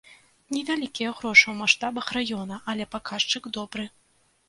Невялікія 0.55 1.11
грошы 1.19 1.45
ў 1.51 1.55
маштабах 1.61 2.07
раёна, 2.19 2.61
але 2.75 2.91
паказчык 2.97 3.43
добры. 3.63 3.83